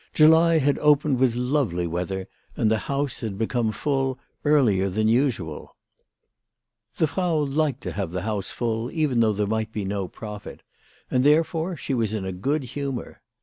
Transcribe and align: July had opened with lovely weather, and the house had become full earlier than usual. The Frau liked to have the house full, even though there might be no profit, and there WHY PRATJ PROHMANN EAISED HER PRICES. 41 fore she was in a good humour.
July 0.15 0.57
had 0.57 0.79
opened 0.79 1.19
with 1.19 1.35
lovely 1.35 1.85
weather, 1.85 2.27
and 2.57 2.71
the 2.71 2.79
house 2.89 3.19
had 3.19 3.37
become 3.37 3.71
full 3.71 4.17
earlier 4.43 4.89
than 4.89 5.07
usual. 5.07 5.75
The 6.95 7.05
Frau 7.05 7.35
liked 7.43 7.81
to 7.81 7.91
have 7.91 8.09
the 8.09 8.23
house 8.23 8.49
full, 8.51 8.89
even 8.89 9.19
though 9.19 9.33
there 9.33 9.45
might 9.45 9.71
be 9.71 9.85
no 9.85 10.07
profit, 10.07 10.63
and 11.11 11.23
there 11.23 11.41
WHY 11.41 11.43
PRATJ 11.43 11.51
PROHMANN 11.51 11.51
EAISED 11.51 11.51
HER 11.51 11.51
PRICES. 11.51 11.51
41 11.51 11.75
fore 11.75 11.77
she 11.77 11.93
was 11.93 12.13
in 12.15 12.25
a 12.25 12.31
good 12.31 12.63
humour. 12.63 13.21